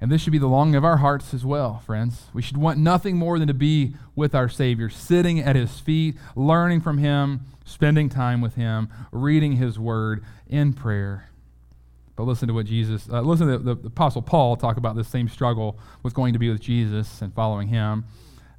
[0.00, 2.26] And this should be the longing of our hearts as well, friends.
[2.34, 6.16] We should want nothing more than to be with our Savior, sitting at His feet,
[6.34, 11.30] learning from Him, spending time with Him, reading His Word in prayer.
[12.14, 15.08] But listen to what Jesus, uh, listen to the, the, Apostle Paul talk about this
[15.08, 18.04] same struggle with going to be with Jesus and following Him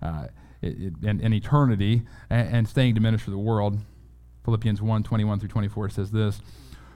[0.02, 0.28] uh,
[0.62, 3.80] in, in, eternity and, and staying to minister to the world.
[4.46, 6.42] Philippians 1 21 through 24 says this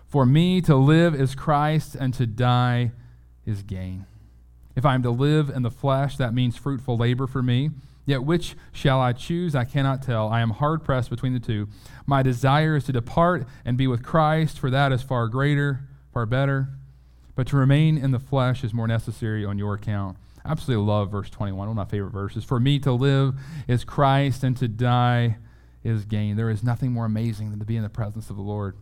[0.08, 2.92] For me to live is Christ, and to die
[3.46, 4.06] is gain.
[4.76, 7.72] If I am to live in the flesh, that means fruitful labor for me.
[8.06, 9.56] Yet which shall I choose?
[9.56, 10.30] I cannot tell.
[10.30, 11.68] I am hard pressed between the two.
[12.06, 15.82] My desire is to depart and be with Christ, for that is far greater,
[16.14, 16.70] far better.
[17.36, 20.18] But to remain in the flesh is more necessary on your account.
[20.44, 22.44] I absolutely love verse 21, one of my favorite verses.
[22.44, 23.36] For me to live
[23.68, 25.38] is Christ, and to die
[25.84, 26.36] is gain.
[26.36, 28.76] There is nothing more amazing than to be in the presence of the Lord.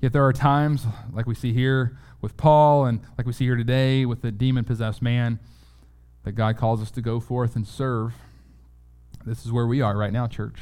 [0.00, 3.56] Yet there are times, like we see here with Paul, and like we see here
[3.56, 5.38] today with the demon possessed man,
[6.24, 8.14] that God calls us to go forth and serve.
[9.24, 10.58] This is where we are right now, church.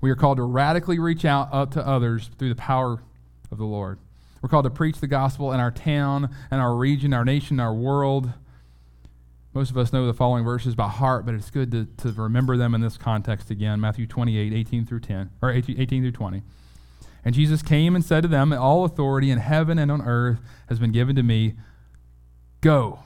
[0.00, 3.02] We are called to radically reach out up to others through the power
[3.50, 3.98] of the Lord.
[4.40, 7.74] We're called to preach the gospel in our town, in our region, our nation, our
[7.74, 8.32] world.
[9.54, 12.56] Most of us know the following verses by heart, but it's good to, to remember
[12.56, 13.80] them in this context again.
[13.80, 16.42] Matthew 28, 18 through 10, or 18, 18 through 20.
[17.24, 20.78] And Jesus came and said to them, All authority in heaven and on earth has
[20.78, 21.54] been given to me.
[22.60, 23.00] Go.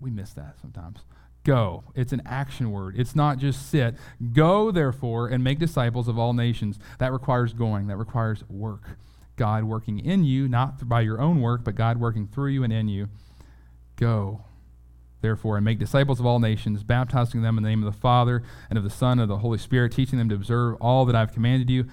[0.00, 1.00] We miss that sometimes.
[1.44, 1.84] Go.
[1.94, 2.98] It's an action word.
[2.98, 3.94] It's not just sit.
[4.32, 6.78] Go, therefore, and make disciples of all nations.
[6.98, 8.98] That requires going, that requires work.
[9.36, 12.72] God working in you, not by your own work, but God working through you and
[12.72, 13.08] in you.
[13.96, 14.44] Go,
[15.22, 18.42] therefore, and make disciples of all nations, baptizing them in the name of the Father
[18.68, 21.16] and of the Son and of the Holy Spirit, teaching them to observe all that
[21.16, 21.86] I've commanded you.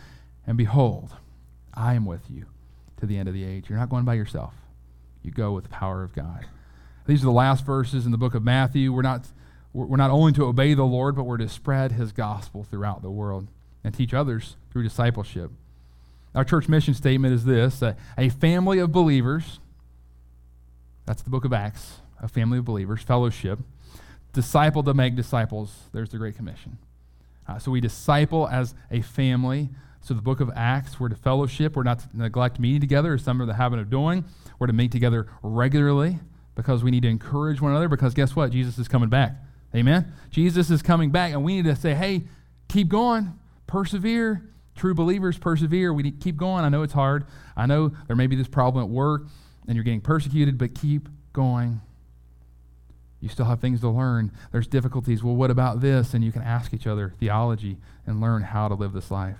[0.48, 1.12] And behold,
[1.74, 2.46] I am with you
[2.98, 3.70] to the end of the age.
[3.70, 4.54] You're not going by yourself.
[5.22, 6.46] You go with the power of God.
[7.06, 8.94] These are the last verses in the book of Matthew.
[8.94, 9.28] We're not,
[9.74, 13.12] we're not only to obey the Lord, but we're to spread his gospel throughout the
[13.12, 13.48] world
[13.84, 15.52] and teach others through discipleship.
[16.34, 19.60] Our church mission statement is this a, a family of believers,
[21.06, 23.60] that's the book of Acts, a family of believers, fellowship,
[24.34, 25.90] disciple to make disciples.
[25.94, 26.78] There's the Great Commission.
[27.48, 29.70] Uh, so we disciple as a family
[30.08, 31.76] so, the book of Acts, we're to fellowship.
[31.76, 34.24] We're not to neglect meeting together, as some are the habit of doing.
[34.58, 36.20] We're to meet together regularly
[36.56, 37.90] because we need to encourage one another.
[37.90, 38.52] Because guess what?
[38.52, 39.36] Jesus is coming back.
[39.76, 40.14] Amen?
[40.30, 42.24] Jesus is coming back, and we need to say, hey,
[42.70, 44.50] keep going, persevere.
[44.78, 45.92] True believers persevere.
[45.92, 46.64] We need keep going.
[46.64, 47.26] I know it's hard.
[47.58, 49.24] I know there may be this problem at work
[49.68, 51.82] and you're getting persecuted, but keep going.
[53.20, 54.32] You still have things to learn.
[54.52, 55.24] There's difficulties.
[55.24, 56.14] Well, what about this?
[56.14, 59.38] And you can ask each other theology and learn how to live this life.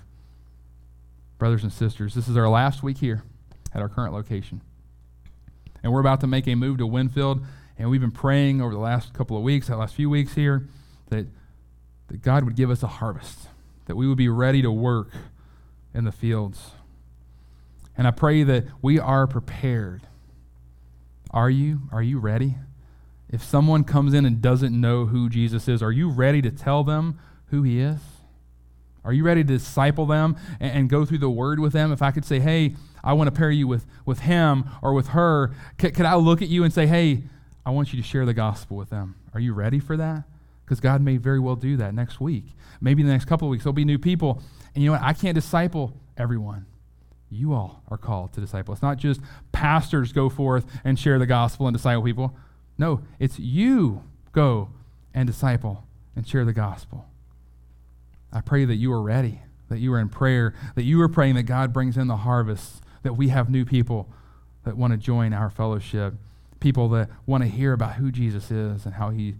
[1.38, 3.22] Brothers and sisters, this is our last week here
[3.72, 4.60] at our current location.
[5.82, 7.40] And we're about to make a move to Winfield,
[7.78, 10.66] and we've been praying over the last couple of weeks, the last few weeks here,
[11.10, 11.26] that,
[12.08, 13.46] that God would give us a harvest,
[13.86, 15.10] that we would be ready to work
[15.94, 16.72] in the fields.
[17.96, 20.02] And I pray that we are prepared.
[21.30, 21.82] Are you?
[21.92, 22.56] Are you ready?
[23.30, 26.82] If someone comes in and doesn't know who Jesus is, are you ready to tell
[26.82, 28.00] them who he is?
[29.04, 31.92] Are you ready to disciple them and, and go through the word with them?
[31.92, 35.08] If I could say, hey, I want to pair you with, with him or with
[35.08, 37.22] her, C- could I look at you and say, hey,
[37.64, 39.14] I want you to share the gospel with them?
[39.34, 40.24] Are you ready for that?
[40.64, 42.44] Because God may very well do that next week.
[42.80, 44.42] Maybe the next couple of weeks, there'll be new people.
[44.74, 45.02] And you know what?
[45.02, 46.66] I can't disciple everyone.
[47.30, 48.72] You all are called to disciple.
[48.72, 49.20] It's not just
[49.52, 52.36] pastors go forth and share the gospel and disciple people.
[52.78, 54.70] No, it's you go
[55.12, 57.06] and disciple and share the gospel.
[58.32, 61.34] I pray that you are ready, that you are in prayer, that you are praying
[61.34, 64.08] that God brings in the harvest, that we have new people
[64.64, 66.14] that want to join our fellowship,
[66.60, 69.34] people that want to hear about who Jesus is and how he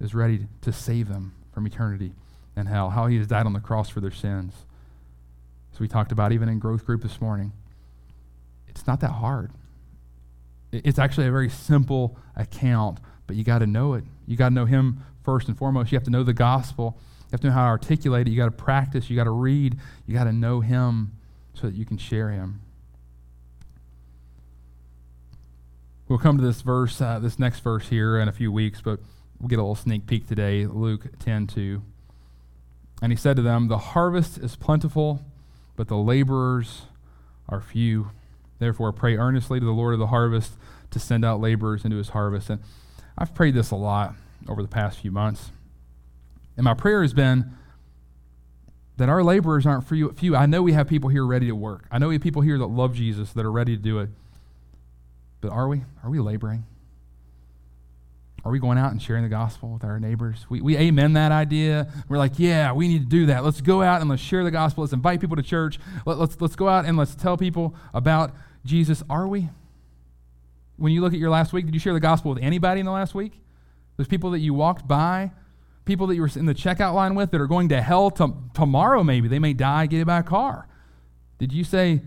[0.00, 2.12] is ready to save them from eternity
[2.56, 4.52] and hell, how he has died on the cross for their sins.
[5.72, 7.52] As we talked about even in growth group this morning,
[8.68, 9.50] it's not that hard.
[10.82, 14.04] It's actually a very simple account, but you got to know it.
[14.26, 15.92] You got to know him first and foremost.
[15.92, 16.98] You have to know the gospel.
[17.20, 18.30] You have to know how to articulate it.
[18.30, 19.08] You got to practice.
[19.08, 19.76] You got to read.
[20.06, 21.12] You got to know him
[21.54, 22.60] so that you can share him.
[26.08, 29.00] We'll come to this verse, uh, this next verse here in a few weeks, but
[29.40, 30.66] we'll get a little sneak peek today.
[30.66, 31.82] Luke 10 2.
[33.00, 35.24] And he said to them, The harvest is plentiful,
[35.76, 36.82] but the laborers
[37.48, 38.10] are few.
[38.58, 40.52] Therefore, pray earnestly to the Lord of the harvest
[40.90, 42.50] to send out laborers into his harvest.
[42.50, 42.62] And
[43.18, 44.14] I've prayed this a lot
[44.48, 45.50] over the past few months.
[46.56, 47.52] And my prayer has been
[48.96, 50.36] that our laborers aren't few.
[50.36, 51.86] I know we have people here ready to work.
[51.90, 54.10] I know we have people here that love Jesus that are ready to do it.
[55.40, 55.82] But are we?
[56.02, 56.64] Are we laboring?
[58.44, 60.44] Are we going out and sharing the gospel with our neighbors?
[60.50, 61.90] We, we amen that idea.
[62.08, 63.42] We're like, yeah, we need to do that.
[63.42, 64.82] Let's go out and let's share the gospel.
[64.84, 65.80] Let's invite people to church.
[66.04, 68.34] Let, let's, let's go out and let's tell people about
[68.66, 69.02] Jesus.
[69.08, 69.48] Are we?
[70.76, 72.86] When you look at your last week, did you share the gospel with anybody in
[72.86, 73.40] the last week?
[73.96, 75.30] Those people that you walked by,
[75.86, 78.34] people that you were in the checkout line with that are going to hell to,
[78.52, 79.26] tomorrow, maybe.
[79.26, 80.68] They may die, get hit by a car.
[81.38, 82.02] Did you say,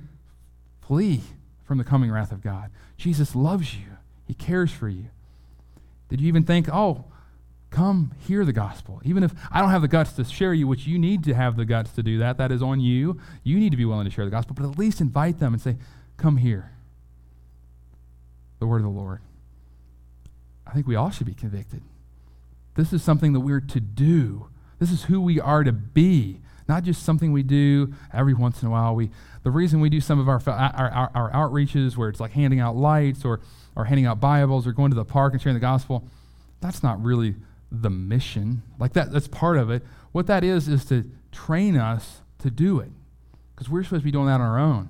[0.81, 1.21] flee
[1.63, 2.69] from the coming wrath of God?
[2.95, 5.09] Jesus loves you, He cares for you.
[6.09, 7.05] Did you even think, oh,
[7.69, 9.01] come hear the gospel?
[9.03, 11.57] Even if I don't have the guts to share you, which you need to have
[11.57, 13.19] the guts to do that, that is on you.
[13.43, 15.61] You need to be willing to share the gospel, but at least invite them and
[15.61, 15.75] say,
[16.15, 16.71] come hear.
[18.59, 19.21] The word of the Lord.
[20.65, 21.81] I think we all should be convicted.
[22.75, 24.49] This is something that we're to do.
[24.79, 28.67] This is who we are to be, not just something we do every once in
[28.67, 28.95] a while.
[28.95, 29.09] We,
[29.43, 32.59] the reason we do some of our, our, our, our outreaches where it's like handing
[32.59, 33.39] out lights or
[33.77, 36.03] or handing out Bibles or going to the park and sharing the gospel,
[36.59, 37.35] that's not really
[37.71, 38.63] the mission.
[38.79, 39.83] Like that, that's part of it.
[40.11, 42.89] What that is, is to train us to do it.
[43.53, 44.89] Because we're supposed to be doing that on our own.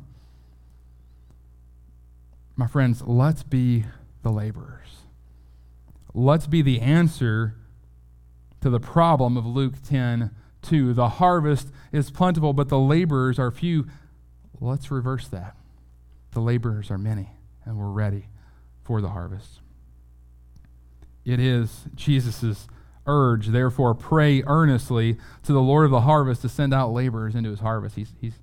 [2.55, 3.83] My friends, let's be
[4.23, 4.87] the laborers.
[6.13, 7.55] Let's be the answer
[8.61, 10.31] to the problem of Luke 10
[10.63, 10.93] 2.
[10.93, 13.85] The harvest is plentiful, but the laborers are few.
[14.59, 15.55] Let's reverse that.
[16.31, 17.29] The laborers are many,
[17.65, 18.27] and we're ready
[18.87, 19.59] for the harvest.
[21.25, 22.67] It is Jesus'
[23.05, 27.49] urge, therefore, pray earnestly to the Lord of the harvest to send out laborers into
[27.49, 27.97] his harvest.
[27.97, 28.39] He's, he's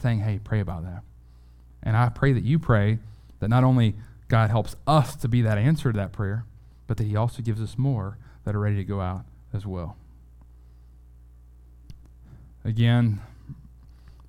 [0.00, 1.02] saying, hey, pray about that.
[1.82, 3.00] And I pray that you pray
[3.40, 3.96] that not only
[4.28, 6.44] God helps us to be that answer to that prayer,
[6.86, 9.96] but that he also gives us more that are ready to go out as well.
[12.64, 13.20] Again,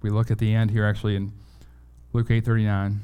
[0.01, 1.33] we look at the end here actually in
[2.13, 3.01] Luke 8:39.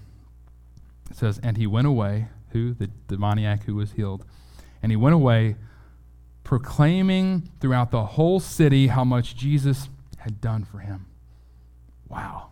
[1.12, 2.74] It says, "And he went away who?
[2.74, 4.26] The demoniac who was healed.
[4.82, 5.56] And he went away
[6.44, 11.06] proclaiming throughout the whole city how much Jesus had done for him.
[12.08, 12.52] Wow.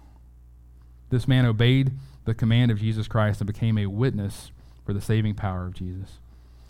[1.09, 1.91] This man obeyed
[2.25, 4.51] the command of Jesus Christ and became a witness
[4.83, 6.19] for the saving power of Jesus.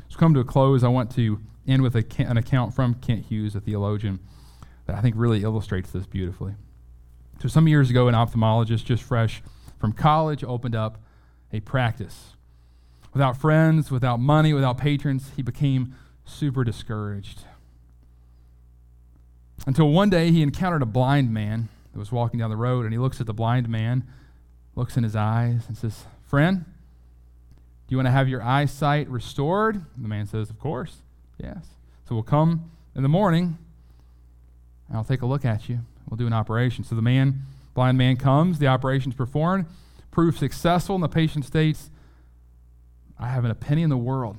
[0.09, 3.25] So, come to a close, I want to end with a, an account from Kent
[3.25, 4.19] Hughes, a theologian,
[4.85, 6.53] that I think really illustrates this beautifully.
[7.41, 9.41] So, some years ago, an ophthalmologist just fresh
[9.79, 11.01] from college opened up
[11.51, 12.34] a practice
[13.15, 17.39] Without friends, without money, without patrons, he became super discouraged.
[19.65, 22.93] Until one day he encountered a blind man that was walking down the road, and
[22.93, 24.03] he looks at the blind man,
[24.75, 29.83] looks in his eyes, and says, Friend, do you want to have your eyesight restored?
[29.97, 30.97] The man says, Of course.
[31.41, 31.65] Yes.
[32.07, 33.57] So we'll come in the morning,
[34.87, 35.79] and I'll take a look at you.
[36.07, 36.83] We'll do an operation.
[36.83, 37.45] So the man
[37.75, 39.65] Blind man comes, the operation is performed,
[40.09, 41.91] proved successful, and the patient states,
[43.19, 44.37] I haven't a penny in the world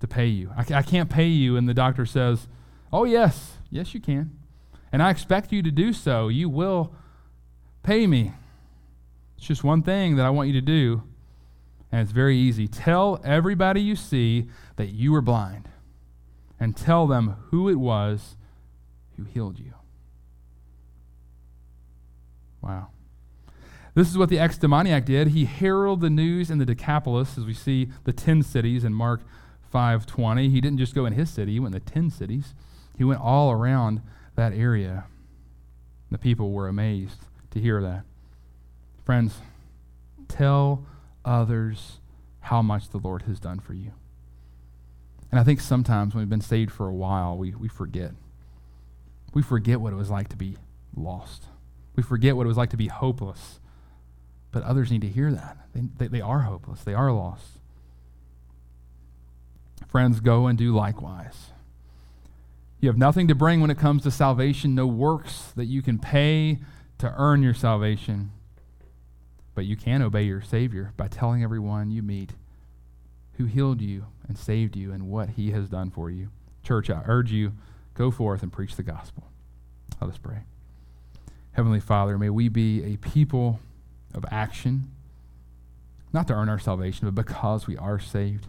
[0.00, 0.52] to pay you.
[0.56, 1.56] I, I can't pay you.
[1.56, 2.48] And the doctor says,
[2.92, 4.36] Oh, yes, yes, you can.
[4.92, 6.28] And I expect you to do so.
[6.28, 6.94] You will
[7.82, 8.32] pay me.
[9.36, 11.02] It's just one thing that I want you to do,
[11.92, 12.66] and it's very easy.
[12.66, 15.68] Tell everybody you see that you were blind,
[16.58, 18.36] and tell them who it was
[19.16, 19.74] who healed you.
[22.60, 22.88] Wow.
[23.98, 25.28] This is what the ex demoniac did.
[25.28, 29.22] He heralded the news in the Decapolis, as we see the 10 cities in Mark
[29.74, 30.50] 5:20.
[30.50, 32.54] He didn't just go in his city, he went in the 10 cities.
[32.96, 34.02] He went all around
[34.36, 35.06] that area.
[36.12, 38.04] The people were amazed to hear that.
[39.04, 39.40] Friends,
[40.28, 40.86] tell
[41.24, 41.98] others
[42.42, 43.90] how much the Lord has done for you.
[45.32, 48.12] And I think sometimes when we've been saved for a while, we, we forget.
[49.34, 50.56] We forget what it was like to be
[50.94, 51.46] lost.
[51.96, 53.58] We forget what it was like to be hopeless.
[54.50, 55.58] But others need to hear that.
[55.74, 57.58] They, they, they are hopeless, they are lost.
[59.86, 61.50] Friends, go and do likewise.
[62.80, 65.98] You have nothing to bring when it comes to salvation, no works that you can
[65.98, 66.58] pay
[66.98, 68.30] to earn your salvation.
[69.54, 72.32] But you can obey your Savior by telling everyone you meet
[73.38, 76.28] who healed you and saved you and what he has done for you.
[76.62, 77.52] Church, I urge you,
[77.94, 79.24] go forth and preach the gospel.
[80.00, 80.40] Let us pray.
[81.52, 83.58] Heavenly Father, may we be a people
[84.18, 84.90] of action,
[86.12, 88.46] not to earn our salvation, but because we are saved.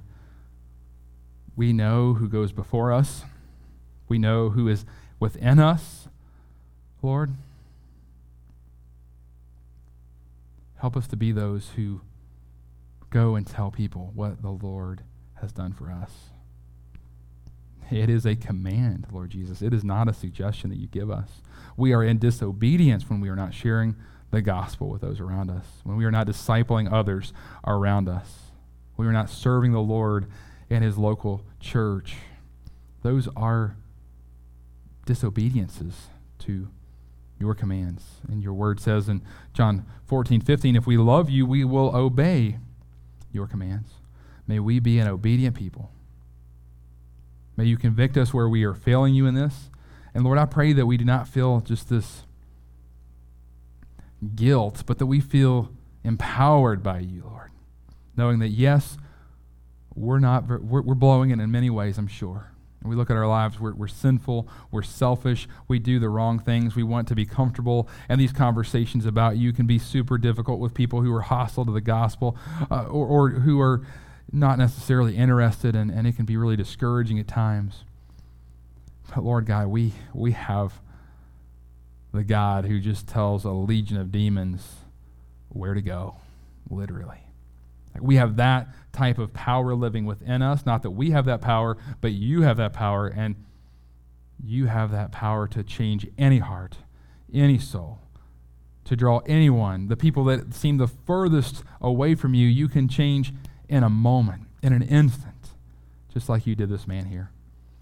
[1.55, 3.23] We know who goes before us,
[4.09, 4.85] we know who is
[5.19, 6.07] within us,
[7.01, 7.31] Lord.
[10.77, 12.01] Help us to be those who
[13.09, 15.03] go and tell people what the Lord
[15.35, 16.29] has done for us.
[17.91, 19.61] It is a command, Lord Jesus.
[19.61, 21.41] It is not a suggestion that you give us.
[21.75, 23.95] We are in disobedience when we are not sharing
[24.31, 27.33] the gospel with those around us, when we are not discipling others
[27.65, 28.51] around us,
[28.97, 30.27] we are not serving the Lord
[30.69, 32.15] in his local church.
[33.01, 33.75] Those are
[35.05, 36.07] disobediences
[36.39, 36.67] to
[37.39, 38.03] your commands.
[38.27, 39.21] And your word says in
[39.53, 42.57] John 14, 15, if we love you, we will obey
[43.31, 43.93] your commands.
[44.45, 45.91] May we be an obedient people.
[47.55, 49.69] May you convict us where we are failing you in this.
[50.13, 52.23] And Lord, I pray that we do not feel just this
[54.35, 55.69] guilt, but that we feel
[56.03, 57.51] empowered by you, Lord.
[58.15, 58.97] Knowing that, yes,
[59.95, 62.51] we're not, we're, we're blowing it in many ways, I'm sure.
[62.81, 66.75] We look at our lives, we're, we're sinful, we're selfish, we do the wrong things,
[66.75, 70.73] we want to be comfortable, and these conversations about you can be super difficult with
[70.73, 72.37] people who are hostile to the gospel
[72.71, 73.81] uh, or, or who are
[74.31, 77.83] not necessarily interested, and, and it can be really discouraging at times.
[79.13, 80.79] But Lord God, we, we have
[82.13, 84.77] the God who just tells a legion of demons
[85.49, 86.17] where to go,
[86.69, 87.23] literally.
[87.93, 90.65] Like we have that type of power living within us.
[90.65, 93.35] Not that we have that power, but you have that power, and
[94.43, 96.77] you have that power to change any heart,
[97.33, 97.99] any soul,
[98.85, 99.87] to draw anyone.
[99.87, 103.33] The people that seem the furthest away from you, you can change
[103.67, 105.49] in a moment, in an instant,
[106.11, 107.31] just like you did this man here.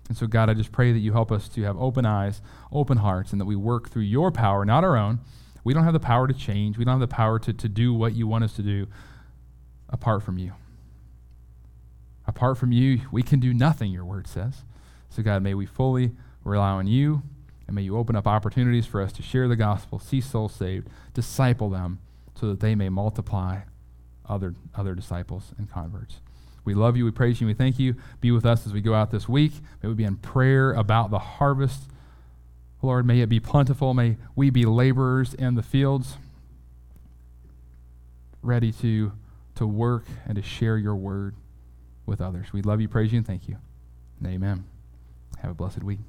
[0.08, 2.42] And so, God, I just pray that you help us to have open eyes,
[2.72, 5.20] open hearts, and that we work through your power, not our own.
[5.64, 6.78] We don't have the power to change.
[6.78, 8.88] We don't have the power to, to do what you want us to do
[9.90, 10.54] apart from you.
[12.26, 14.64] Apart from you, we can do nothing, your word says.
[15.10, 16.12] So, God, may we fully
[16.44, 17.24] rely on you,
[17.66, 20.88] and may you open up opportunities for us to share the gospel, see souls saved,
[21.14, 22.00] disciple them,
[22.36, 23.62] so that they may multiply
[24.26, 26.22] other, other disciples and converts.
[26.68, 27.96] We love you, we praise you, we thank you.
[28.20, 29.54] Be with us as we go out this week.
[29.82, 31.84] May we be in prayer about the harvest.
[32.82, 33.94] Lord, may it be plentiful.
[33.94, 36.18] May we be laborers in the fields,
[38.42, 39.14] ready to,
[39.56, 41.36] to work and to share your word
[42.06, 42.52] with others.
[42.52, 43.56] We love you, praise you, and thank you.
[44.26, 44.66] Amen.
[45.42, 46.00] Have a blessed week.